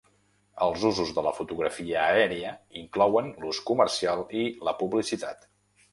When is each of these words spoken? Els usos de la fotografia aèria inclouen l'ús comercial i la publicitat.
Els 0.67 0.85
usos 0.89 1.11
de 1.17 1.23
la 1.27 1.33
fotografia 1.39 2.07
aèria 2.15 2.53
inclouen 2.81 3.31
l'ús 3.45 3.63
comercial 3.71 4.27
i 4.45 4.47
la 4.69 4.75
publicitat. 4.81 5.51